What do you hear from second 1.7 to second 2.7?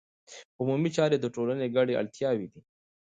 ګډې اړتیاوې دي.